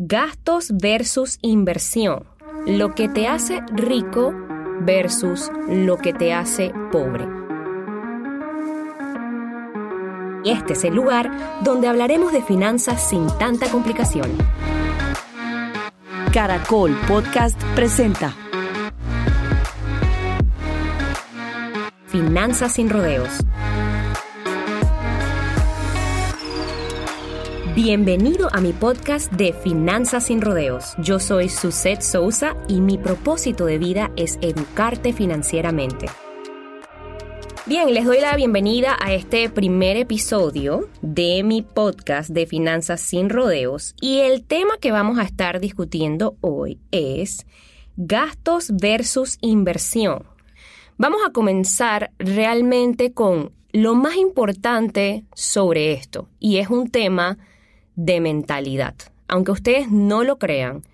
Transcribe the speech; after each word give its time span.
Gastos 0.00 0.70
versus 0.80 1.40
inversión. 1.42 2.22
Lo 2.68 2.94
que 2.94 3.08
te 3.08 3.26
hace 3.26 3.62
rico 3.72 4.32
versus 4.82 5.50
lo 5.68 5.96
que 5.96 6.12
te 6.12 6.32
hace 6.32 6.72
pobre. 6.92 7.26
Este 10.44 10.74
es 10.74 10.84
el 10.84 10.94
lugar 10.94 11.32
donde 11.64 11.88
hablaremos 11.88 12.32
de 12.32 12.42
finanzas 12.42 13.08
sin 13.10 13.26
tanta 13.40 13.68
complicación. 13.70 14.30
Caracol 16.32 16.96
Podcast 17.08 17.60
presenta 17.74 18.36
Finanzas 22.06 22.72
sin 22.72 22.88
rodeos. 22.88 23.40
Bienvenido 27.80 28.48
a 28.52 28.60
mi 28.60 28.72
podcast 28.72 29.32
de 29.34 29.52
Finanzas 29.52 30.26
sin 30.26 30.40
Rodeos. 30.40 30.96
Yo 30.98 31.20
soy 31.20 31.48
Suset 31.48 32.02
Sousa 32.02 32.56
y 32.66 32.80
mi 32.80 32.98
propósito 32.98 33.66
de 33.66 33.78
vida 33.78 34.10
es 34.16 34.36
educarte 34.42 35.12
financieramente. 35.12 36.06
Bien, 37.66 37.94
les 37.94 38.04
doy 38.04 38.18
la 38.18 38.34
bienvenida 38.34 38.96
a 39.00 39.12
este 39.12 39.48
primer 39.48 39.96
episodio 39.96 40.88
de 41.02 41.44
mi 41.44 41.62
podcast 41.62 42.30
de 42.30 42.46
Finanzas 42.46 43.00
sin 43.00 43.30
Rodeos 43.30 43.94
y 44.00 44.18
el 44.22 44.42
tema 44.42 44.78
que 44.80 44.90
vamos 44.90 45.20
a 45.20 45.22
estar 45.22 45.60
discutiendo 45.60 46.36
hoy 46.40 46.80
es 46.90 47.46
gastos 47.96 48.72
versus 48.72 49.38
inversión. 49.40 50.24
Vamos 50.96 51.20
a 51.24 51.30
comenzar 51.30 52.10
realmente 52.18 53.12
con 53.12 53.52
lo 53.70 53.94
más 53.94 54.16
importante 54.16 55.24
sobre 55.32 55.92
esto 55.92 56.28
y 56.40 56.56
es 56.56 56.70
un 56.70 56.90
tema 56.90 57.38
de 57.98 58.20
mentalidad. 58.20 58.94
Aunque 59.26 59.50
ustedes 59.50 59.90
no 59.90 60.22
lo 60.22 60.38
crean, 60.38 60.84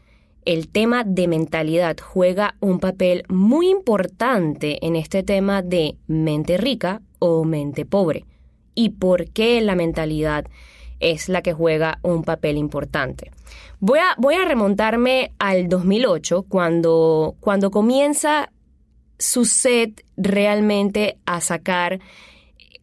el 0.47 0.69
tema 0.69 1.05
de 1.05 1.29
mentalidad 1.29 1.99
juega 2.03 2.57
un 2.61 2.81
papel 2.81 3.25
muy 3.29 3.69
importante 3.69 4.85
en 4.85 4.97
este 4.97 5.23
tema 5.23 5.61
de 5.61 5.97
mente 6.07 6.57
rica 6.57 7.03
o 7.19 7.45
mente 7.45 7.85
pobre. 7.85 8.25
¿Y 8.75 8.91
por 8.91 9.29
qué 9.29 9.61
la 9.61 9.75
mentalidad 9.75 10.47
es 10.99 11.29
la 11.29 11.43
que 11.43 11.53
juega 11.53 11.99
un 12.03 12.25
papel 12.25 12.57
importante? 12.57 13.31
Voy 13.81 13.99
a, 13.99 14.15
voy 14.17 14.35
a 14.37 14.47
remontarme 14.47 15.33
al 15.39 15.69
2008, 15.69 16.47
cuando, 16.49 17.37
cuando 17.39 17.71
comienza 17.71 18.51
su 19.19 19.45
set 19.45 20.05
realmente 20.17 21.19
a 21.27 21.43
sacar, 21.43 22.01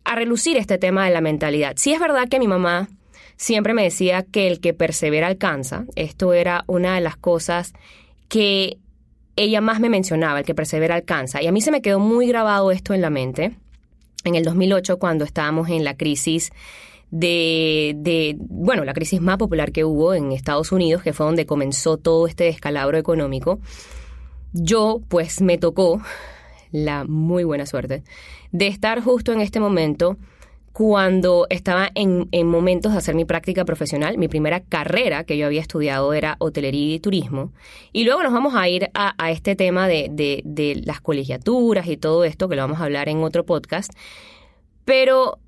a 0.03 0.15
relucir 0.15 0.57
este 0.57 0.77
tema 0.77 1.05
de 1.05 1.11
la 1.11 1.21
mentalidad. 1.21 1.73
Sí 1.77 1.91
es 1.91 1.99
verdad 1.99 2.29
que 2.29 2.39
mi 2.39 2.47
mamá 2.47 2.87
siempre 3.41 3.73
me 3.73 3.83
decía 3.83 4.21
que 4.21 4.47
el 4.47 4.59
que 4.59 4.75
persevera 4.75 5.25
alcanza. 5.25 5.85
Esto 5.95 6.33
era 6.33 6.63
una 6.67 6.93
de 6.93 7.01
las 7.01 7.17
cosas 7.17 7.73
que 8.29 8.77
ella 9.35 9.61
más 9.61 9.79
me 9.79 9.89
mencionaba, 9.89 10.39
el 10.39 10.45
que 10.45 10.53
persevera 10.53 10.93
alcanza. 10.93 11.41
Y 11.41 11.47
a 11.47 11.51
mí 11.51 11.59
se 11.59 11.71
me 11.71 11.81
quedó 11.81 11.99
muy 11.99 12.27
grabado 12.27 12.69
esto 12.69 12.93
en 12.93 13.01
la 13.01 13.09
mente. 13.09 13.57
En 14.25 14.35
el 14.35 14.43
2008, 14.43 14.99
cuando 14.99 15.25
estábamos 15.25 15.69
en 15.69 15.83
la 15.83 15.97
crisis 15.97 16.51
de, 17.09 17.93
de, 17.97 18.35
bueno, 18.37 18.85
la 18.85 18.93
crisis 18.93 19.19
más 19.21 19.37
popular 19.37 19.71
que 19.71 19.85
hubo 19.85 20.13
en 20.13 20.31
Estados 20.33 20.71
Unidos, 20.71 21.01
que 21.01 21.11
fue 21.11 21.25
donde 21.25 21.47
comenzó 21.47 21.97
todo 21.97 22.27
este 22.27 22.43
descalabro 22.43 22.99
económico, 22.99 23.59
yo 24.53 25.01
pues 25.07 25.41
me 25.41 25.57
tocó 25.57 25.99
la 26.71 27.05
muy 27.05 27.43
buena 27.43 27.65
suerte 27.65 28.03
de 28.51 28.67
estar 28.67 29.01
justo 29.01 29.33
en 29.33 29.41
este 29.41 29.59
momento 29.59 30.17
cuando 30.73 31.47
estaba 31.49 31.89
en, 31.95 32.29
momentos 32.47 32.93
de 32.93 32.97
hacer 32.97 33.15
mi 33.15 33.25
práctica 33.25 33.65
profesional. 33.65 34.17
Mi 34.17 34.27
primera 34.27 34.61
carrera 34.61 35.23
que 35.25 35.37
yo 35.37 35.45
había 35.45 35.61
estudiado 35.61 36.13
era 36.13 36.37
hotelería 36.39 36.95
y 36.95 36.99
turismo. 36.99 37.51
Y 37.91 38.03
luego 38.03 38.23
nos 38.23 38.31
vamos 38.31 38.55
a 38.55 38.67
ir 38.69 38.89
a, 38.93 39.31
este 39.31 39.55
tema 39.55 39.87
de, 39.87 40.09
de, 40.09 40.81
las 40.85 41.01
colegiaturas 41.01 41.87
y 41.87 41.97
todo 41.97 42.23
esto, 42.23 42.47
que 42.47 42.55
lo 42.55 42.61
vamos 42.61 42.79
a 42.79 42.85
hablar 42.85 43.09
en 43.09 43.23
otro 43.23 43.45
podcast. 43.45 43.91
Pero 44.85 45.39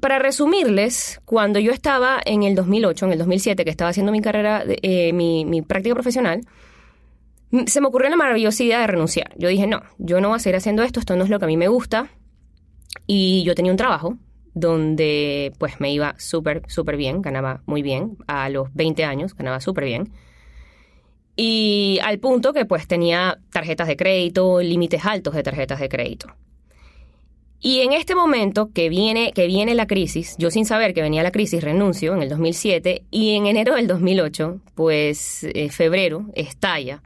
para 0.00 0.20
resumirles, 0.20 1.20
cuando 1.24 1.58
yo 1.58 1.72
estaba 1.72 2.20
en 2.24 2.44
el 2.44 2.54
2008, 2.54 3.06
en 3.06 3.12
el 3.12 3.18
2007, 3.18 3.64
que 3.64 3.70
estaba 3.70 3.90
haciendo 3.90 4.12
mi 4.12 4.20
carrera, 4.20 4.64
eh, 4.66 5.12
mi, 5.12 5.44
mi 5.44 5.62
práctica 5.62 5.94
profesional, 5.94 6.42
se 7.66 7.80
me 7.80 7.88
ocurrió 7.88 8.10
la 8.10 8.16
maravillosa 8.16 8.62
idea 8.62 8.80
de 8.80 8.86
renunciar. 8.86 9.32
Yo 9.36 9.48
dije, 9.48 9.66
no, 9.66 9.82
yo 9.98 10.20
no 10.20 10.28
voy 10.28 10.36
a 10.36 10.38
seguir 10.38 10.56
haciendo 10.56 10.82
esto, 10.82 11.00
esto 11.00 11.16
no 11.16 11.24
es 11.24 11.30
lo 11.30 11.38
que 11.38 11.46
a 11.46 11.48
mí 11.48 11.56
me 11.56 11.68
gusta. 11.68 12.10
Y 13.06 13.42
yo 13.44 13.54
tenía 13.54 13.72
un 13.72 13.78
trabajo, 13.78 14.18
donde 14.54 15.52
pues 15.58 15.80
me 15.80 15.92
iba 15.92 16.14
súper, 16.18 16.62
súper 16.68 16.96
bien, 16.96 17.22
ganaba 17.22 17.62
muy 17.66 17.82
bien, 17.82 18.16
a 18.26 18.48
los 18.48 18.72
20 18.74 19.04
años 19.04 19.34
ganaba 19.34 19.60
súper 19.60 19.84
bien. 19.84 20.12
Y 21.36 22.00
al 22.02 22.18
punto 22.18 22.52
que 22.52 22.64
pues 22.64 22.88
tenía 22.88 23.38
tarjetas 23.52 23.86
de 23.88 23.96
crédito, 23.96 24.60
límites 24.60 25.04
altos 25.04 25.34
de 25.34 25.42
tarjetas 25.42 25.80
de 25.80 25.88
crédito. 25.88 26.34
Y 27.60 27.80
en 27.80 27.92
este 27.92 28.14
momento 28.14 28.70
que 28.72 28.88
viene, 28.88 29.32
que 29.32 29.46
viene 29.46 29.74
la 29.74 29.86
crisis, 29.86 30.36
yo 30.38 30.50
sin 30.50 30.64
saber 30.64 30.94
que 30.94 31.02
venía 31.02 31.22
la 31.22 31.32
crisis 31.32 31.62
renuncio 31.62 32.14
en 32.14 32.22
el 32.22 32.28
2007 32.28 33.04
y 33.10 33.34
en 33.34 33.46
enero 33.46 33.74
del 33.74 33.88
2008, 33.88 34.60
pues 34.74 35.44
eh, 35.44 35.68
febrero, 35.70 36.26
estalla 36.34 37.02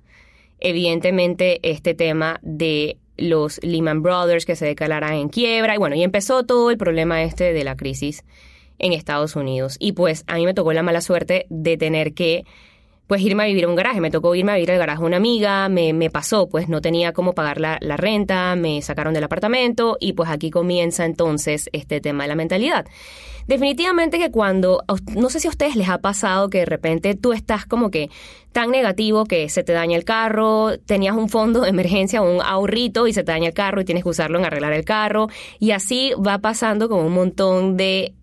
evidentemente 0.62 1.58
este 1.68 1.94
tema 1.94 2.38
de 2.42 2.96
los 3.16 3.60
Lehman 3.62 4.02
Brothers 4.02 4.46
que 4.46 4.56
se 4.56 4.66
declararan 4.66 5.14
en 5.14 5.28
quiebra 5.28 5.74
y 5.74 5.78
bueno, 5.78 5.96
y 5.96 6.02
empezó 6.02 6.44
todo 6.44 6.70
el 6.70 6.78
problema 6.78 7.22
este 7.22 7.52
de 7.52 7.64
la 7.64 7.76
crisis 7.76 8.24
en 8.78 8.92
Estados 8.92 9.36
Unidos. 9.36 9.76
Y 9.78 9.92
pues 9.92 10.24
a 10.26 10.36
mí 10.36 10.44
me 10.44 10.54
tocó 10.54 10.72
la 10.72 10.82
mala 10.82 11.00
suerte 11.00 11.46
de 11.48 11.76
tener 11.76 12.14
que 12.14 12.44
pues 13.12 13.20
irme 13.20 13.42
a 13.42 13.46
vivir 13.46 13.66
a 13.66 13.68
un 13.68 13.74
garaje, 13.74 14.00
me 14.00 14.10
tocó 14.10 14.34
irme 14.34 14.52
a 14.52 14.54
vivir 14.54 14.72
al 14.72 14.78
garaje 14.78 15.00
de 15.00 15.06
una 15.06 15.18
amiga, 15.18 15.68
me, 15.68 15.92
me 15.92 16.08
pasó, 16.08 16.48
pues 16.48 16.70
no 16.70 16.80
tenía 16.80 17.12
cómo 17.12 17.34
pagar 17.34 17.60
la, 17.60 17.76
la, 17.82 17.98
renta, 17.98 18.56
me 18.56 18.80
sacaron 18.80 19.12
del 19.12 19.22
apartamento 19.22 19.98
y 20.00 20.14
pues 20.14 20.30
aquí 20.30 20.50
comienza 20.50 21.04
entonces 21.04 21.68
este 21.74 22.00
tema 22.00 22.24
de 22.24 22.28
la 22.28 22.36
mentalidad. 22.36 22.86
Definitivamente 23.46 24.18
que 24.18 24.30
cuando, 24.30 24.82
no 25.14 25.28
sé 25.28 25.40
si 25.40 25.46
a 25.46 25.50
ustedes 25.50 25.76
les 25.76 25.90
ha 25.90 25.98
pasado 25.98 26.48
que 26.48 26.60
de 26.60 26.64
repente 26.64 27.14
tú 27.14 27.34
estás 27.34 27.66
como 27.66 27.90
que 27.90 28.08
tan 28.52 28.70
negativo 28.70 29.26
que 29.26 29.50
se 29.50 29.62
te 29.62 29.74
daña 29.74 29.98
el 29.98 30.04
carro, 30.04 30.78
tenías 30.78 31.14
un 31.14 31.28
fondo 31.28 31.60
de 31.60 31.68
emergencia, 31.68 32.22
un 32.22 32.40
ahorrito 32.40 33.08
y 33.08 33.12
se 33.12 33.24
te 33.24 33.32
daña 33.32 33.48
el 33.48 33.54
carro 33.54 33.82
y 33.82 33.84
tienes 33.84 34.04
que 34.04 34.08
usarlo 34.08 34.38
en 34.38 34.46
arreglar 34.46 34.72
el 34.72 34.86
carro 34.86 35.28
y 35.58 35.72
así 35.72 36.12
va 36.14 36.38
pasando 36.38 36.88
como 36.88 37.06
un 37.06 37.12
montón 37.12 37.76
de, 37.76 38.14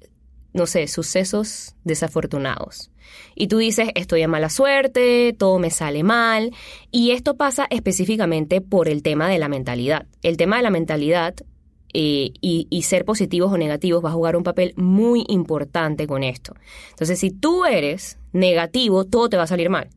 no 0.53 0.65
sé, 0.65 0.87
sucesos 0.87 1.75
desafortunados. 1.83 2.89
Y 3.35 3.47
tú 3.47 3.57
dices, 3.57 3.89
estoy 3.95 4.21
a 4.21 4.27
mala 4.27 4.49
suerte, 4.49 5.35
todo 5.37 5.59
me 5.59 5.69
sale 5.69 6.03
mal. 6.03 6.51
Y 6.91 7.11
esto 7.11 7.37
pasa 7.37 7.67
específicamente 7.69 8.61
por 8.61 8.89
el 8.89 9.03
tema 9.03 9.29
de 9.29 9.39
la 9.39 9.47
mentalidad. 9.47 10.05
El 10.23 10.37
tema 10.37 10.57
de 10.57 10.63
la 10.63 10.71
mentalidad 10.71 11.35
eh, 11.93 12.31
y, 12.41 12.81
ser 12.83 13.03
positivos 13.03 13.51
o 13.51 13.57
negativos 13.57 14.03
va 14.03 14.09
a 14.09 14.13
jugar 14.13 14.35
un 14.35 14.43
papel 14.43 14.73
muy 14.75 15.25
importante 15.27 16.05
con 16.05 16.23
esto. 16.23 16.53
Entonces, 16.91 17.19
si 17.19 17.31
tú 17.31 17.65
eres 17.65 18.19
negativo, 18.31 19.05
todo 19.05 19.29
te 19.29 19.37
va 19.37 19.43
a 19.43 19.47
salir 19.47 19.69
mal. 19.69 19.89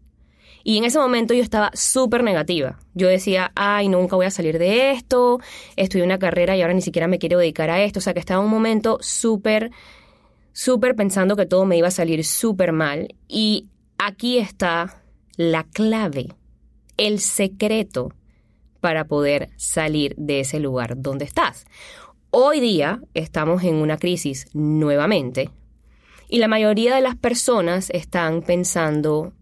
Y 0.64 0.78
en 0.78 0.84
ese 0.84 0.98
momento 0.98 1.34
yo 1.34 1.42
estaba 1.42 1.70
súper 1.74 2.22
negativa. 2.22 2.78
Yo 2.94 3.08
decía, 3.08 3.52
ay, 3.56 3.88
nunca 3.88 4.16
voy 4.16 4.26
a 4.26 4.30
salir 4.30 4.58
de 4.58 4.92
esto, 4.92 5.40
estudié 5.76 6.04
una 6.04 6.18
carrera 6.18 6.56
y 6.56 6.62
ahora 6.62 6.74
ni 6.74 6.82
siquiera 6.82 7.08
me 7.08 7.18
quiero 7.18 7.38
dedicar 7.38 7.68
a 7.68 7.82
esto. 7.82 7.98
O 7.98 8.02
sea 8.02 8.14
que 8.14 8.20
estaba 8.20 8.42
un 8.42 8.50
momento 8.50 8.98
súper, 9.00 9.70
súper 10.52 10.94
pensando 10.94 11.36
que 11.36 11.46
todo 11.46 11.64
me 11.64 11.76
iba 11.76 11.88
a 11.88 11.92
salir 11.92 12.24
súper 12.24 12.72
mal. 12.72 13.14
Y 13.28 13.68
aquí 13.98 14.38
está 14.38 15.02
la 15.36 15.64
clave, 15.64 16.28
el 16.96 17.18
secreto 17.18 18.12
para 18.80 19.04
poder 19.04 19.50
salir 19.56 20.14
de 20.16 20.40
ese 20.40 20.60
lugar 20.60 21.00
donde 21.00 21.24
estás. 21.24 21.66
Hoy 22.30 22.60
día 22.60 23.00
estamos 23.14 23.62
en 23.62 23.76
una 23.76 23.98
crisis 23.98 24.46
nuevamente 24.54 25.50
y 26.28 26.38
la 26.38 26.48
mayoría 26.48 26.94
de 26.94 27.02
las 27.02 27.14
personas 27.14 27.90
están 27.90 28.40
pensando, 28.40 29.34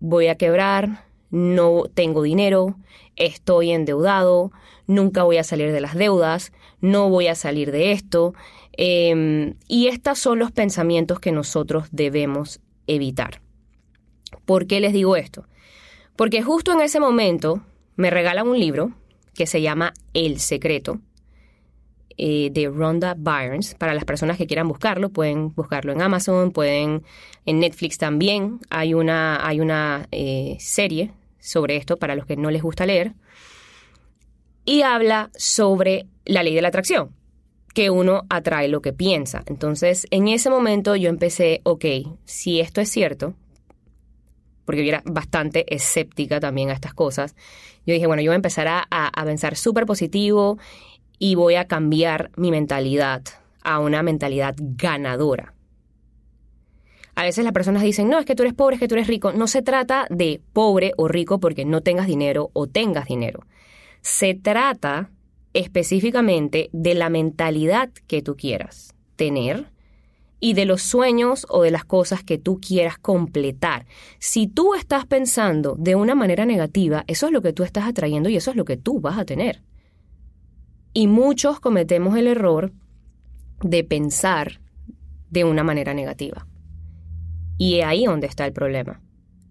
voy 0.00 0.26
a 0.26 0.34
quebrar, 0.34 1.04
no 1.30 1.84
tengo 1.94 2.22
dinero, 2.22 2.76
estoy 3.14 3.70
endeudado, 3.70 4.50
nunca 4.88 5.22
voy 5.22 5.36
a 5.36 5.44
salir 5.44 5.70
de 5.70 5.80
las 5.80 5.94
deudas, 5.94 6.52
no 6.80 7.08
voy 7.08 7.26
a 7.26 7.34
salir 7.34 7.72
de 7.72 7.92
esto. 7.92 8.34
Em, 8.72 9.54
y 9.68 9.88
estos 9.88 10.18
son 10.18 10.38
los 10.38 10.52
pensamientos 10.52 11.20
que 11.20 11.32
nosotros 11.32 11.88
debemos 11.90 12.60
evitar. 12.86 13.40
¿Por 14.44 14.66
qué 14.66 14.80
les 14.80 14.92
digo 14.92 15.16
esto? 15.16 15.46
Porque 16.16 16.42
justo 16.42 16.72
en 16.72 16.80
ese 16.80 17.00
momento 17.00 17.62
me 17.96 18.10
regalan 18.10 18.48
un 18.48 18.58
libro 18.58 18.92
que 19.34 19.46
se 19.46 19.62
llama 19.62 19.92
El 20.12 20.40
Secreto 20.40 21.00
eh, 22.16 22.50
de 22.52 22.68
Rhonda 22.68 23.14
Byrnes. 23.16 23.74
Para 23.74 23.94
las 23.94 24.04
personas 24.04 24.36
que 24.36 24.46
quieran 24.46 24.68
buscarlo, 24.68 25.08
pueden 25.08 25.54
buscarlo 25.54 25.92
en 25.92 26.02
Amazon, 26.02 26.50
pueden 26.50 27.02
en 27.46 27.60
Netflix 27.60 27.98
también. 27.98 28.60
Hay 28.68 28.92
una, 28.94 29.46
hay 29.46 29.60
una 29.60 30.06
eh, 30.12 30.56
serie 30.60 31.12
sobre 31.38 31.76
esto 31.76 31.96
para 31.96 32.14
los 32.14 32.26
que 32.26 32.36
no 32.36 32.50
les 32.50 32.62
gusta 32.62 32.84
leer. 32.84 33.14
Y 34.64 34.82
habla 34.82 35.30
sobre 35.36 36.06
la 36.24 36.42
ley 36.42 36.54
de 36.54 36.62
la 36.62 36.68
atracción, 36.68 37.14
que 37.74 37.90
uno 37.90 38.24
atrae 38.28 38.68
lo 38.68 38.82
que 38.82 38.92
piensa. 38.92 39.42
Entonces, 39.46 40.06
en 40.10 40.28
ese 40.28 40.50
momento 40.50 40.96
yo 40.96 41.08
empecé, 41.08 41.60
ok, 41.64 41.84
si 42.24 42.60
esto 42.60 42.80
es 42.80 42.88
cierto, 42.88 43.34
porque 44.64 44.84
yo 44.84 44.90
era 44.90 45.02
bastante 45.04 45.74
escéptica 45.74 46.38
también 46.38 46.70
a 46.70 46.74
estas 46.74 46.94
cosas, 46.94 47.34
yo 47.86 47.94
dije, 47.94 48.06
bueno, 48.06 48.22
yo 48.22 48.30
voy 48.30 48.34
a 48.34 48.36
empezar 48.36 48.68
a, 48.68 49.24
pensar 49.24 49.56
súper 49.56 49.86
positivo 49.86 50.58
y 51.18 51.34
voy 51.34 51.56
a 51.56 51.66
cambiar 51.66 52.30
mi 52.36 52.50
mentalidad 52.50 53.22
a 53.62 53.80
una 53.80 54.02
mentalidad 54.02 54.54
ganadora. 54.58 55.54
A 57.14 57.24
veces 57.24 57.44
las 57.44 57.52
personas 57.52 57.82
dicen, 57.82 58.08
no, 58.08 58.18
es 58.18 58.24
que 58.24 58.34
tú 58.34 58.44
eres 58.44 58.54
pobre, 58.54 58.76
es 58.76 58.80
que 58.80 58.88
tú 58.88 58.94
eres 58.94 59.08
rico. 59.08 59.32
No 59.32 59.46
se 59.46 59.60
trata 59.60 60.06
de 60.08 60.40
pobre 60.52 60.92
o 60.96 61.08
rico 61.08 61.40
porque 61.40 61.64
no 61.64 61.80
tengas 61.82 62.06
dinero 62.06 62.50
o 62.52 62.66
tengas 62.66 63.06
dinero. 63.06 63.40
Se 64.02 64.34
trata 64.34 65.10
específicamente 65.52 66.70
de 66.72 66.94
la 66.94 67.10
mentalidad 67.10 67.90
que 68.06 68.22
tú 68.22 68.36
quieras 68.36 68.94
tener 69.16 69.70
y 70.40 70.54
de 70.54 70.64
los 70.64 70.82
sueños 70.82 71.46
o 71.50 71.62
de 71.62 71.70
las 71.70 71.84
cosas 71.84 72.24
que 72.24 72.38
tú 72.38 72.60
quieras 72.60 72.98
completar. 72.98 73.86
Si 74.18 74.46
tú 74.46 74.74
estás 74.74 75.06
pensando 75.06 75.76
de 75.78 75.94
una 75.94 76.14
manera 76.14 76.46
negativa, 76.46 77.04
eso 77.06 77.26
es 77.26 77.32
lo 77.32 77.42
que 77.42 77.52
tú 77.52 77.62
estás 77.62 77.86
atrayendo 77.86 78.28
y 78.30 78.36
eso 78.36 78.50
es 78.50 78.56
lo 78.56 78.64
que 78.64 78.78
tú 78.78 79.00
vas 79.00 79.18
a 79.18 79.24
tener. 79.24 79.62
Y 80.94 81.06
muchos 81.06 81.60
cometemos 81.60 82.16
el 82.16 82.26
error 82.26 82.72
de 83.62 83.84
pensar 83.84 84.60
de 85.28 85.44
una 85.44 85.62
manera 85.62 85.94
negativa. 85.94 86.46
Y 87.58 87.82
ahí 87.82 88.06
donde 88.06 88.26
está 88.26 88.46
el 88.46 88.52
problema. 88.52 89.02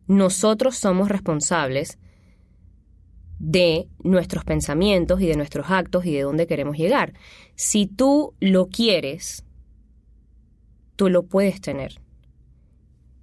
Nosotros 0.08 0.76
somos 0.76 1.10
responsables 1.10 2.00
de 3.40 3.88
nuestros 4.04 4.44
pensamientos 4.44 5.22
y 5.22 5.28
de 5.28 5.36
nuestros 5.36 5.70
actos 5.70 6.06
y 6.06 6.14
de 6.14 6.22
dónde 6.22 6.46
queremos 6.46 6.78
llegar. 6.78 7.14
Si 7.56 7.88
tú 7.88 8.34
lo 8.40 8.68
quieres, 8.68 9.46
tú 10.96 11.10
lo 11.10 11.24
puedes 11.24 11.62
tener. 11.62 12.00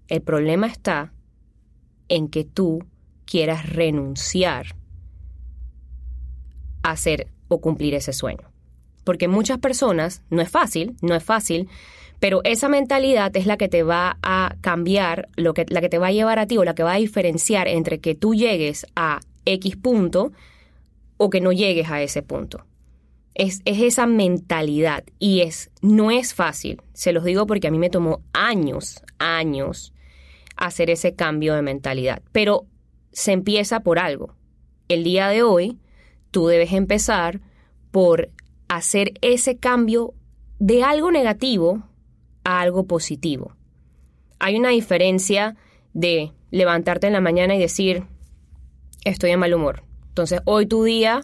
El 0.08 0.22
problema 0.22 0.66
está 0.66 1.12
en 2.08 2.28
que 2.28 2.44
tú 2.44 2.84
quieras 3.26 3.68
renunciar 3.68 4.76
a 6.82 6.92
hacer 6.92 7.28
o 7.48 7.60
cumplir 7.60 7.94
ese 7.94 8.12
sueño. 8.12 8.50
Porque 9.04 9.28
muchas 9.28 9.58
personas, 9.58 10.22
no 10.30 10.40
es 10.40 10.50
fácil, 10.50 10.96
no 11.02 11.14
es 11.14 11.22
fácil, 11.22 11.68
pero 12.18 12.40
esa 12.44 12.68
mentalidad 12.68 13.36
es 13.36 13.46
la 13.46 13.56
que 13.56 13.68
te 13.68 13.82
va 13.82 14.18
a 14.22 14.56
cambiar, 14.62 15.28
lo 15.36 15.52
que, 15.52 15.66
la 15.68 15.80
que 15.80 15.88
te 15.88 15.98
va 15.98 16.08
a 16.08 16.12
llevar 16.12 16.38
a 16.38 16.46
ti 16.46 16.56
o 16.56 16.64
la 16.64 16.74
que 16.74 16.82
va 16.82 16.94
a 16.94 16.98
diferenciar 16.98 17.68
entre 17.68 18.00
que 18.00 18.14
tú 18.14 18.34
llegues 18.34 18.86
a 18.96 19.20
X 19.46 19.76
punto 19.76 20.32
o 21.16 21.30
que 21.30 21.40
no 21.40 21.52
llegues 21.52 21.90
a 21.90 22.02
ese 22.02 22.22
punto. 22.22 22.66
Es, 23.34 23.60
es, 23.64 23.80
esa 23.80 24.06
mentalidad 24.06 25.04
y 25.18 25.40
es, 25.40 25.70
no 25.82 26.10
es 26.10 26.34
fácil, 26.34 26.82
se 26.92 27.12
los 27.12 27.24
digo 27.24 27.46
porque 27.46 27.68
a 27.68 27.70
mí 27.70 27.78
me 27.78 27.90
tomó 27.90 28.22
años, 28.32 29.02
años 29.18 29.92
hacer 30.56 30.90
ese 30.90 31.14
cambio 31.14 31.54
de 31.54 31.62
mentalidad, 31.62 32.22
pero 32.32 32.66
se 33.12 33.32
empieza 33.32 33.80
por 33.80 33.98
algo. 33.98 34.34
El 34.88 35.04
día 35.04 35.28
de 35.28 35.42
hoy 35.42 35.78
tú 36.30 36.46
debes 36.46 36.72
empezar 36.72 37.40
por 37.90 38.30
hacer 38.68 39.14
ese 39.20 39.58
cambio 39.58 40.14
de 40.58 40.82
algo 40.82 41.10
negativo 41.10 41.82
a 42.44 42.60
algo 42.60 42.86
positivo. 42.86 43.54
Hay 44.38 44.56
una 44.56 44.70
diferencia 44.70 45.56
de 45.92 46.32
levantarte 46.50 47.06
en 47.06 47.12
la 47.12 47.20
mañana 47.20 47.54
y 47.54 47.58
decir, 47.58 48.04
estoy 49.10 49.30
en 49.30 49.40
mal 49.40 49.54
humor. 49.54 49.82
Entonces, 50.08 50.40
hoy 50.44 50.66
tu 50.66 50.84
día 50.84 51.22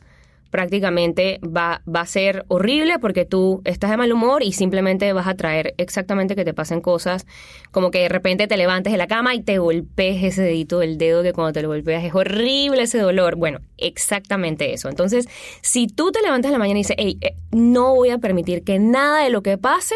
prácticamente 0.50 1.40
va, 1.43 1.81
va, 1.88 2.02
a 2.02 2.06
ser 2.06 2.44
horrible 2.49 2.99
porque 2.99 3.25
tú 3.25 3.62
estás 3.64 3.90
de 3.90 3.96
mal 3.96 4.12
humor 4.12 4.43
y 4.43 4.52
simplemente 4.52 5.11
vas 5.14 5.26
a 5.26 5.34
traer 5.34 5.75
exactamente 5.79 6.37
que 6.37 6.44
te 6.44 6.52
pasen 6.52 6.82
cosas 6.82 7.26
como 7.70 7.90
que 7.90 8.00
de 8.00 8.11
repente 8.11 8.46
te 8.46 8.58
levantes 8.58 8.93
de 8.93 8.99
la 8.99 9.06
cama 9.06 9.34
y 9.34 9.40
te 9.40 9.56
golpees 9.56 10.23
ese 10.23 10.43
dedito 10.43 10.81
del 10.81 10.99
dedo 10.99 11.23
que 11.23 11.32
cuando 11.32 11.55
te 11.55 11.62
lo 11.62 11.69
golpeas 11.69 12.05
es 12.05 12.14
horrible 12.14 12.82
ese 12.82 12.99
dolor. 12.99 13.37
Bueno, 13.37 13.61
exactamente 13.79 14.75
eso. 14.75 14.90
Entonces, 14.90 15.26
si 15.62 15.87
tú 15.87 16.12
te 16.12 16.20
levantas 16.20 16.50
en 16.50 16.52
la 16.52 16.58
mañana 16.58 16.81
y 16.81 16.82
dices, 16.82 16.96
hey, 16.99 17.17
eh, 17.23 17.35
no 17.50 17.94
voy 17.94 18.11
a 18.11 18.19
permitir 18.19 18.62
que 18.62 18.78
nada 18.78 19.25
de 19.25 19.31
lo 19.31 19.43
que 19.43 19.56
pase 19.56 19.94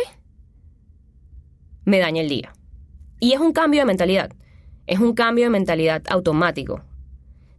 me 1.85 1.99
dañe 1.99 2.23
el 2.23 2.31
día. 2.31 2.55
Y 3.21 3.35
es 3.35 3.41
un 3.41 3.53
cambio 3.53 3.82
de 3.82 3.85
mentalidad. 3.85 4.32
Es 4.87 5.00
un 5.00 5.12
cambio 5.12 5.44
de 5.44 5.50
mentalidad 5.50 6.03
automático 6.09 6.82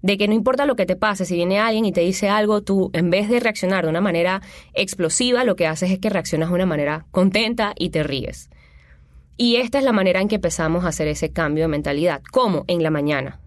de 0.07 0.17
que 0.17 0.29
no 0.29 0.33
importa 0.33 0.65
lo 0.65 0.77
que 0.77 0.85
te 0.85 0.95
pase, 0.95 1.25
si 1.25 1.35
viene 1.35 1.59
alguien 1.59 1.83
y 1.83 1.91
te 1.91 1.99
dice 1.99 2.29
algo, 2.29 2.61
tú 2.61 2.91
en 2.93 3.09
vez 3.09 3.27
de 3.27 3.41
reaccionar 3.41 3.83
de 3.83 3.89
una 3.89 3.99
manera 3.99 4.41
explosiva, 4.73 5.43
lo 5.43 5.57
que 5.57 5.67
haces 5.67 5.91
es 5.91 5.99
que 5.99 6.09
reaccionas 6.09 6.47
de 6.47 6.55
una 6.55 6.65
manera 6.65 7.05
contenta 7.11 7.73
y 7.77 7.89
te 7.89 8.03
ríes. 8.03 8.49
Y 9.35 9.57
esta 9.57 9.79
es 9.79 9.83
la 9.83 9.91
manera 9.91 10.21
en 10.21 10.29
que 10.29 10.35
empezamos 10.35 10.85
a 10.85 10.87
hacer 10.87 11.09
ese 11.09 11.33
cambio 11.33 11.65
de 11.65 11.67
mentalidad. 11.67 12.21
¿Cómo? 12.31 12.63
En 12.67 12.83
la 12.83 12.89
mañana. 12.89 13.41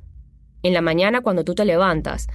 En 0.63 0.75
la 0.75 0.83
mañana 0.83 1.23
cuando 1.23 1.45
tú 1.45 1.55
te 1.55 1.65
levantas, 1.65 2.29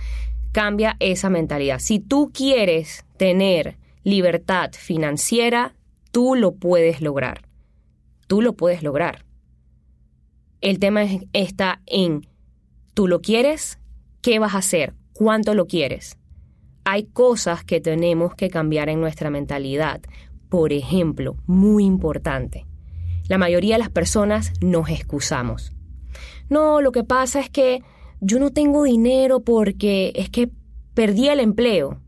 cambia 0.52 0.98
esa 1.00 1.30
mentalidad. 1.30 1.78
Si 1.78 2.00
tú 2.00 2.32
quieres 2.34 3.06
tener 3.18 3.78
libertad 4.04 4.72
financiera, 4.72 5.76
tú 6.12 6.34
lo 6.34 6.56
puedes 6.56 7.00
lograr. 7.00 7.48
Tú 8.26 8.42
lo 8.42 8.54
puedes 8.54 8.82
lograr. 8.82 9.24
El 10.62 10.80
tema 10.80 11.04
está 11.32 11.84
en, 11.86 12.28
¿tú 12.96 13.08
lo 13.08 13.22
quieres? 13.22 13.78
¿Qué 14.26 14.40
vas 14.40 14.56
a 14.56 14.58
hacer? 14.58 14.96
¿Cuánto 15.14 15.54
lo 15.54 15.68
quieres? 15.68 16.18
Hay 16.84 17.04
cosas 17.04 17.64
que 17.64 17.80
tenemos 17.80 18.34
que 18.34 18.50
cambiar 18.50 18.90
en 18.90 19.00
nuestra 19.00 19.30
mentalidad. 19.30 20.02
Por 20.50 20.74
ejemplo, 20.74 21.36
muy 21.46 21.86
importante, 21.86 22.66
la 23.28 23.38
mayoría 23.38 23.76
de 23.76 23.84
las 23.84 23.92
personas 23.92 24.52
nos 24.62 24.90
excusamos. 24.90 25.74
No, 26.50 26.82
lo 26.82 26.92
que 26.92 27.04
pasa 27.04 27.40
es 27.40 27.52
que 27.52 27.84
yo 28.20 28.40
no 28.40 28.50
tengo 28.50 28.82
dinero 28.82 29.42
porque 29.42 30.12
es 30.16 30.32
que 30.32 30.50
perdí 30.96 31.28
el 31.28 31.40
empleo. 31.40 32.02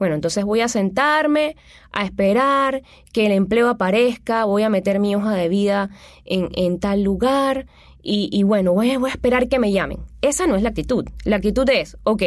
Bueno, 0.00 0.16
entonces 0.16 0.44
voy 0.44 0.60
a 0.60 0.66
sentarme 0.66 1.54
a 1.92 2.04
esperar 2.04 2.82
que 3.12 3.26
el 3.26 3.32
empleo 3.32 3.68
aparezca, 3.68 4.44
voy 4.44 4.64
a 4.64 4.70
meter 4.70 4.98
mi 4.98 5.14
hoja 5.14 5.34
de 5.34 5.48
vida 5.48 5.88
en, 6.24 6.48
en 6.56 6.80
tal 6.80 7.04
lugar 7.04 7.66
y, 8.02 8.42
bueno, 8.42 8.72
voy, 8.72 8.90
a 8.90 9.08
esperar 9.08 9.48
que 9.48 9.58
me 9.58 9.72
llamen. 9.72 10.00
Esa 10.20 10.46
no 10.46 10.56
es 10.56 10.62
la 10.62 10.70
actitud. 10.70 11.04
La 11.24 11.36
actitud 11.36 11.68
es, 11.70 11.96
ok, 12.02 12.22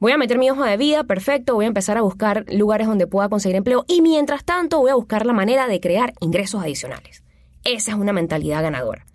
voy 0.00 0.12
a 0.12 0.18
meter 0.18 0.38
mi 0.38 0.50
hoja 0.50 0.66
de 0.66 0.76
vida, 0.76 1.04
perfecto, 1.04 1.54
voy 1.54 1.64
a 1.64 1.68
empezar 1.68 1.96
a 1.96 2.02
buscar 2.02 2.44
lugares 2.52 2.86
donde 2.86 3.06
pueda 3.06 3.28
conseguir 3.28 3.56
empleo 3.56 3.84
y 3.88 4.02
mientras 4.02 4.44
tanto 4.44 4.80
voy 4.80 4.90
a 4.90 4.94
buscar 4.94 5.24
la 5.26 5.32
manera 5.32 5.66
de 5.66 5.80
crear 5.80 6.12
ingresos 6.20 6.62
adicionales. 6.62 7.22
Esa 7.64 7.92
es 7.92 7.96
una 7.96 8.12
mentalidad 8.12 8.62
ganadora. 8.62 9.06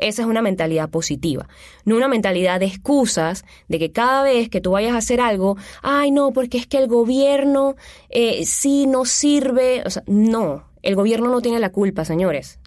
Esa 0.00 0.22
es 0.22 0.28
una 0.28 0.40
mentalidad 0.40 0.88
positiva, 0.88 1.46
no 1.84 1.94
una 1.94 2.08
mentalidad 2.08 2.58
de 2.58 2.66
excusas 2.66 3.44
de 3.68 3.78
que 3.78 3.92
cada 3.92 4.22
vez 4.22 4.48
que 4.48 4.62
tú 4.62 4.70
vayas 4.70 4.94
a 4.94 4.98
hacer 4.98 5.20
algo, 5.20 5.58
ay 5.82 6.10
no, 6.10 6.32
porque 6.32 6.56
es 6.56 6.66
que 6.66 6.78
el 6.78 6.88
gobierno 6.88 7.76
eh, 8.08 8.46
sí 8.46 8.86
no 8.86 9.04
sirve. 9.04 9.82
O 9.84 9.90
sea, 9.90 10.02
no, 10.06 10.64
el 10.80 10.94
gobierno 10.94 11.28
no 11.28 11.42
tiene 11.42 11.58
la 11.58 11.70
culpa, 11.70 12.06
señores. 12.06 12.58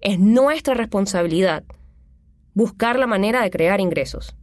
Es 0.00 0.18
nuestra 0.18 0.72
responsabilidad 0.72 1.64
buscar 2.56 2.98
la 2.98 3.06
manera 3.06 3.42
de 3.42 3.50
crear 3.50 3.80
ingresos. 3.80 4.34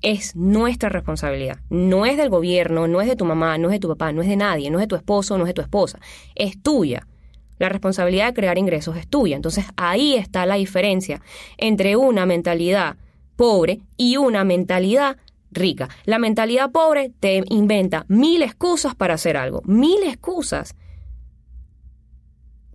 Es 0.00 0.34
nuestra 0.34 0.88
responsabilidad. 0.88 1.58
No 1.68 2.06
es 2.06 2.16
del 2.16 2.30
gobierno, 2.30 2.88
no 2.88 3.02
es 3.02 3.08
de 3.08 3.14
tu 3.14 3.26
mamá, 3.26 3.58
no 3.58 3.68
es 3.68 3.72
de 3.72 3.78
tu 3.78 3.88
papá, 3.88 4.10
no 4.10 4.22
es 4.22 4.28
de 4.28 4.36
nadie, 4.36 4.70
no 4.70 4.78
es 4.78 4.84
de 4.84 4.86
tu 4.86 4.96
esposo, 4.96 5.36
no 5.36 5.44
es 5.44 5.48
de 5.48 5.54
tu 5.54 5.60
esposa. 5.60 6.00
Es 6.34 6.62
tuya. 6.62 7.06
La 7.58 7.68
responsabilidad 7.68 8.28
de 8.28 8.32
crear 8.32 8.56
ingresos 8.56 8.96
es 8.96 9.06
tuya. 9.06 9.36
Entonces 9.36 9.66
ahí 9.76 10.14
está 10.14 10.46
la 10.46 10.54
diferencia 10.54 11.20
entre 11.58 11.94
una 11.96 12.24
mentalidad 12.24 12.96
pobre 13.36 13.82
y 13.98 14.16
una 14.16 14.44
mentalidad 14.44 15.18
rica. 15.50 15.90
La 16.06 16.18
mentalidad 16.18 16.70
pobre 16.70 17.12
te 17.20 17.44
inventa 17.50 18.06
mil 18.08 18.42
excusas 18.42 18.94
para 18.94 19.14
hacer 19.14 19.36
algo, 19.36 19.60
mil 19.66 20.02
excusas. 20.04 20.74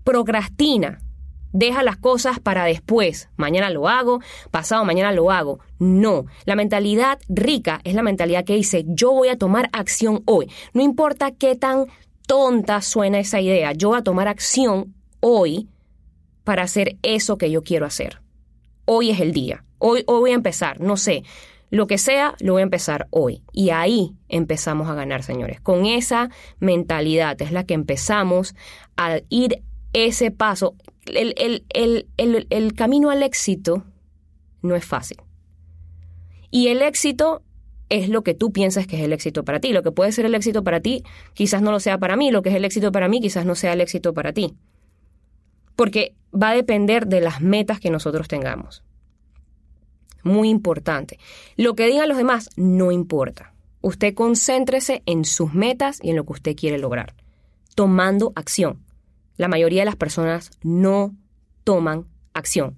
Procrastina, 0.04 1.00
deja 1.54 1.84
las 1.84 1.96
cosas 1.96 2.40
para 2.40 2.66
después. 2.66 3.30
Mañana 3.38 3.70
lo 3.70 3.88
hago, 3.88 4.20
pasado 4.52 4.84
mañana 4.84 5.14
lo 5.14 5.32
hago. 5.32 5.60
No, 5.80 6.26
la 6.46 6.56
mentalidad 6.56 7.20
rica 7.30 7.80
es 7.86 7.94
la 7.94 8.04
mentalidad 8.04 8.44
que 8.44 8.56
dice 8.56 8.84
yo 8.88 9.12
voy 9.12 9.30
a 9.30 9.38
tomar 9.38 9.70
acción 9.72 10.24
hoy. 10.26 10.52
No 10.74 10.82
importa 10.82 11.32
qué 11.32 11.56
tan 11.56 11.86
tonta 12.28 12.82
suena 12.82 13.20
esa 13.20 13.40
idea, 13.40 13.72
yo 13.74 13.90
voy 13.90 14.00
a 14.00 14.04
tomar 14.04 14.28
acción 14.28 14.94
hoy 15.20 15.70
para 16.44 16.64
hacer 16.64 16.98
eso 17.04 17.38
que 17.38 17.52
yo 17.52 17.64
quiero 17.64 17.86
hacer. 17.86 18.22
Hoy 18.86 19.12
es 19.12 19.22
el 19.22 19.32
día, 19.32 19.64
hoy, 19.78 20.04
hoy 20.08 20.20
voy 20.20 20.32
a 20.32 20.36
empezar, 20.36 20.82
no 20.82 20.98
sé, 20.98 21.24
lo 21.70 21.88
que 21.88 21.98
sea, 21.98 22.36
lo 22.40 22.54
voy 22.54 22.62
a 22.62 22.64
empezar 22.64 23.08
hoy. 23.10 23.42
Y 23.52 23.72
ahí 23.72 24.14
empezamos 24.30 24.90
a 24.90 24.94
ganar, 24.94 25.24
señores. 25.24 25.60
Con 25.60 25.88
esa 25.88 26.30
mentalidad 26.60 27.42
es 27.42 27.52
la 27.52 27.64
que 27.64 27.74
empezamos 27.74 28.54
a 28.96 29.22
ir 29.30 29.64
ese 29.92 30.30
paso 30.30 30.76
el, 31.06 32.74
camino 32.76 33.10
al 33.10 33.24
éxito 33.24 33.84
no 34.62 34.76
es 34.76 34.86
fácil. 34.86 35.18
Y 36.52 36.68
el 36.68 36.82
éxito 36.82 37.42
es 37.90 38.10
lo 38.10 38.24
que 38.24 38.34
tú 38.34 38.52
piensas 38.52 38.88
que 38.88 38.98
es 38.98 39.04
el 39.04 39.14
éxito 39.14 39.44
para 39.44 39.60
ti. 39.60 39.74
Lo 39.74 39.84
que 39.84 39.92
puede 39.92 40.12
ser 40.12 40.26
el 40.26 40.36
éxito 40.36 40.64
para 40.64 40.80
ti, 40.80 41.04
quizás 41.34 41.62
no 41.62 41.72
lo 41.72 41.80
sea 41.80 41.98
para 41.98 42.16
mí. 42.16 42.32
Lo 42.32 42.42
que 42.42 42.50
es 42.50 42.56
el 42.56 42.66
éxito 42.66 42.92
para 42.92 43.08
mí, 43.08 43.20
quizás 43.20 43.46
no 43.46 43.56
sea 43.56 43.74
el 43.74 43.82
éxito 43.82 44.14
para 44.14 44.34
ti. 44.34 44.54
Porque 45.76 46.16
va 46.34 46.52
a 46.52 46.56
depender 46.56 47.08
de 47.08 47.22
las 47.22 47.42
metas 47.42 47.80
que 47.80 47.90
nosotros 47.90 48.28
tengamos. 48.28 48.84
Muy 50.24 50.50
importante. 50.50 51.20
Lo 51.58 51.76
que 51.76 51.88
digan 51.88 52.08
los 52.08 52.18
demás 52.18 52.50
no 52.56 52.92
importa. 52.92 53.54
Usted 53.82 54.14
concéntrese 54.14 55.04
en 55.06 55.26
sus 55.26 55.54
metas 55.54 56.00
y 56.02 56.12
en 56.12 56.16
lo 56.16 56.24
que 56.24 56.34
usted 56.34 56.56
quiere 56.56 56.78
lograr. 56.78 57.14
Tomando 57.76 58.32
acción. 58.36 58.83
La 59.38 59.48
mayoría 59.48 59.82
de 59.82 59.86
las 59.86 59.96
personas 59.96 60.52
no 60.62 61.16
toman 61.64 62.06
acción. 62.34 62.76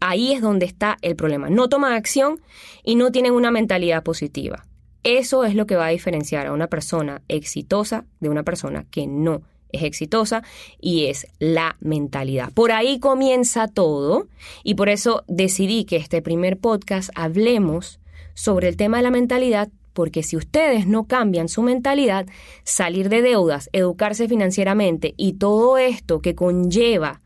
Ahí 0.00 0.32
es 0.32 0.42
donde 0.42 0.66
está 0.66 0.96
el 1.02 1.16
problema. 1.16 1.48
No 1.48 1.68
toman 1.68 1.92
acción 1.92 2.40
y 2.82 2.96
no 2.96 3.10
tienen 3.10 3.32
una 3.32 3.50
mentalidad 3.50 4.02
positiva. 4.02 4.66
Eso 5.02 5.44
es 5.44 5.54
lo 5.54 5.66
que 5.66 5.76
va 5.76 5.86
a 5.86 5.90
diferenciar 5.90 6.46
a 6.46 6.52
una 6.52 6.68
persona 6.68 7.22
exitosa 7.28 8.06
de 8.20 8.28
una 8.28 8.42
persona 8.42 8.86
que 8.90 9.06
no 9.06 9.42
es 9.70 9.82
exitosa 9.82 10.42
y 10.80 11.06
es 11.06 11.26
la 11.38 11.76
mentalidad. 11.80 12.52
Por 12.52 12.72
ahí 12.72 12.98
comienza 12.98 13.68
todo 13.68 14.28
y 14.62 14.74
por 14.74 14.88
eso 14.88 15.24
decidí 15.26 15.84
que 15.84 15.96
este 15.96 16.22
primer 16.22 16.58
podcast 16.58 17.10
hablemos 17.14 18.00
sobre 18.34 18.68
el 18.68 18.76
tema 18.76 18.98
de 18.98 19.02
la 19.02 19.10
mentalidad 19.10 19.68
porque 19.94 20.22
si 20.22 20.36
ustedes 20.36 20.86
no 20.86 21.06
cambian 21.06 21.48
su 21.48 21.62
mentalidad, 21.62 22.26
salir 22.64 23.08
de 23.08 23.22
deudas, 23.22 23.70
educarse 23.72 24.28
financieramente 24.28 25.14
y 25.16 25.34
todo 25.34 25.78
esto 25.78 26.20
que 26.20 26.34
conlleva 26.34 27.22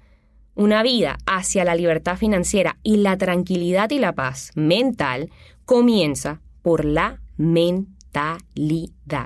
una 0.54 0.82
vida 0.82 1.18
hacia 1.26 1.64
la 1.64 1.75
libertad 1.75 2.16
financiera 2.16 2.78
y 2.82 2.98
la 2.98 3.16
tranquilidad 3.16 3.90
y 3.90 3.98
la 3.98 4.14
paz 4.14 4.52
mental 4.54 5.30
comienza 5.64 6.40
por 6.62 6.84
la 6.84 7.20
mentalidad. 7.37 9.25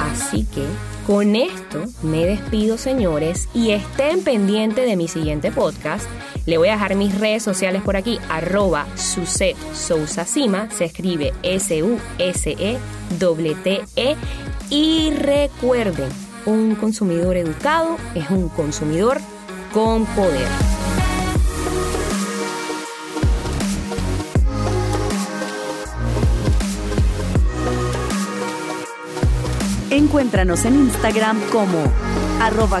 Así 0.00 0.44
que 0.46 0.66
con 1.06 1.36
esto 1.36 1.84
me 2.02 2.26
despido, 2.26 2.76
señores, 2.78 3.48
y 3.54 3.70
estén 3.70 4.24
pendientes 4.24 4.84
de 4.84 4.96
mi 4.96 5.06
siguiente 5.06 5.52
podcast. 5.52 6.08
Le 6.46 6.58
voy 6.58 6.68
a 6.68 6.74
dejar 6.74 6.94
mis 6.94 7.18
redes 7.18 7.42
sociales 7.42 7.82
por 7.82 7.96
aquí, 7.96 8.20
arroba 8.28 8.86
Suset 8.94 9.56
Sousa 9.74 10.24
Cima, 10.24 10.70
se 10.70 10.84
escribe 10.84 11.34
S-U-S-E-T-E. 11.42 12.78
-E, 13.96 14.16
y 14.70 15.10
recuerden, 15.10 16.08
un 16.46 16.76
consumidor 16.76 17.36
educado 17.36 17.96
es 18.14 18.30
un 18.30 18.48
consumidor 18.48 19.18
con 19.72 20.06
poder. 20.06 20.46
Encuéntranos 29.90 30.64
en 30.64 30.74
Instagram 30.74 31.40
como 31.50 31.82
arroba. 32.40 32.80